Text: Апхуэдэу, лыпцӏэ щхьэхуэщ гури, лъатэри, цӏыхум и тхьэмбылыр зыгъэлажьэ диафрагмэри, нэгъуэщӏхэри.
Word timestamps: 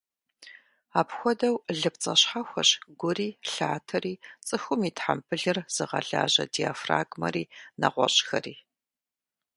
Апхуэдэу, 0.99 1.55
лыпцӏэ 1.79 2.13
щхьэхуэщ 2.19 2.69
гури, 2.99 3.29
лъатэри, 3.51 4.13
цӏыхум 4.45 4.81
и 4.89 4.91
тхьэмбылыр 4.95 5.57
зыгъэлажьэ 5.75 6.43
диафрагмэри, 6.53 7.43
нэгъуэщӏхэри. 7.79 8.55